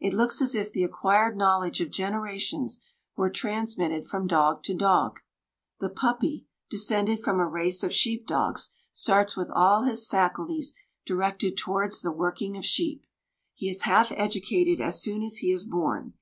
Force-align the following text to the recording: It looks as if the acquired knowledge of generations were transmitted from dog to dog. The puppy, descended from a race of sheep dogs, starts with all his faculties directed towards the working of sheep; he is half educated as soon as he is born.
It 0.00 0.12
looks 0.12 0.42
as 0.42 0.56
if 0.56 0.72
the 0.72 0.82
acquired 0.82 1.36
knowledge 1.36 1.80
of 1.80 1.92
generations 1.92 2.80
were 3.14 3.30
transmitted 3.30 4.04
from 4.04 4.26
dog 4.26 4.64
to 4.64 4.74
dog. 4.74 5.20
The 5.78 5.88
puppy, 5.88 6.48
descended 6.68 7.22
from 7.22 7.38
a 7.38 7.46
race 7.46 7.84
of 7.84 7.92
sheep 7.92 8.26
dogs, 8.26 8.74
starts 8.90 9.36
with 9.36 9.48
all 9.52 9.84
his 9.84 10.08
faculties 10.08 10.74
directed 11.06 11.56
towards 11.56 12.02
the 12.02 12.10
working 12.10 12.56
of 12.56 12.64
sheep; 12.64 13.06
he 13.54 13.68
is 13.70 13.82
half 13.82 14.10
educated 14.10 14.80
as 14.80 15.00
soon 15.00 15.22
as 15.22 15.36
he 15.36 15.52
is 15.52 15.62
born. 15.62 16.14